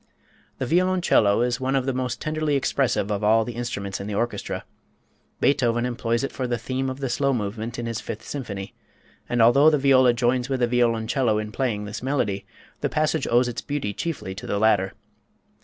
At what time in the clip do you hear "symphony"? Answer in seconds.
8.27-8.73